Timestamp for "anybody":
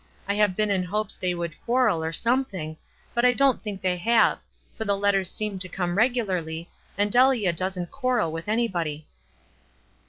8.47-9.05